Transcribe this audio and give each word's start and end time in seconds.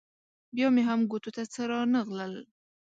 بیا 0.55 0.67
مې 0.73 0.81
هم 0.89 0.99
ګوتو 1.11 1.29
ته 1.35 1.43
څه 1.53 1.61
رانه 1.71 1.99
غلل. 2.07 2.33